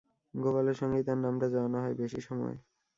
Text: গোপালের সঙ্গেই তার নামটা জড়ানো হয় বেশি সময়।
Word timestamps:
গোপালের 0.33 0.75
সঙ্গেই 0.81 1.05
তার 1.07 1.17
নামটা 1.17 1.47
জড়ানো 1.49 1.77
হয় 1.83 1.95
বেশি 2.01 2.19
সময়। 2.27 2.55